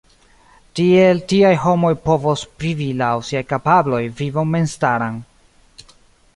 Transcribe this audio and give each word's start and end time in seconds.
Tiel 0.77 1.19
tiaj 1.33 1.51
homoj 1.65 1.91
povos 2.09 2.47
vivi 2.65 2.89
laŭ 3.03 3.11
siaj 3.29 3.45
kapabloj 3.53 4.03
vivon 4.23 4.53
memstaran. 4.57 5.25